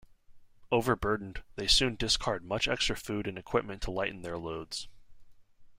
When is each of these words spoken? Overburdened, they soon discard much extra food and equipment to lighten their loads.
Overburdened, 0.71 1.43
they 1.57 1.67
soon 1.67 1.95
discard 1.95 2.43
much 2.43 2.67
extra 2.67 2.95
food 2.95 3.27
and 3.27 3.37
equipment 3.37 3.83
to 3.83 3.91
lighten 3.91 4.23
their 4.23 4.35
loads. 4.39 4.87